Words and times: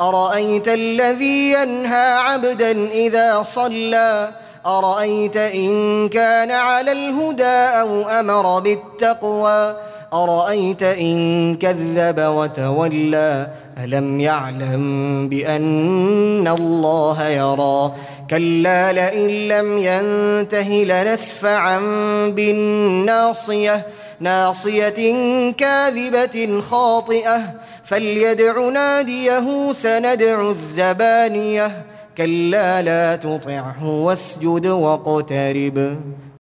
أرأيت 0.00 0.68
الذي 0.68 1.52
ينهى 1.52 2.12
عبدا 2.12 2.88
إذا 2.88 3.42
صلى؟ 3.42 4.30
أرأيت 4.66 5.36
إن 5.36 6.08
كان 6.08 6.50
على 6.50 6.92
الهدى 6.92 7.80
أو 7.80 8.02
أمر 8.02 8.60
بالتقوى؟ 8.60 9.76
أرأيت 10.12 10.82
إن 10.82 11.56
كذب 11.56 12.20
وتولى؟ 12.20 13.48
ألم 13.84 14.20
يعلم 14.20 15.28
بأن 15.28 16.48
الله 16.48 17.28
يرى؟ 17.28 17.92
كلا 18.30 18.92
لئن 18.92 19.48
لم 19.48 19.78
ينته 19.78 20.84
لنسفعا 20.84 21.78
بالناصية 22.28 23.86
ناصية 24.20 25.12
كاذبة 25.52 26.60
خاطئة. 26.60 27.40
فليدع 27.84 28.68
ناديه 28.68 29.72
سندع 29.72 30.50
الزبانية. 30.50 31.84
كلا 32.18 32.82
لا 32.82 33.16
تطعه 33.16 33.84
واسجد 33.84 34.66
واقترب. 34.66 35.96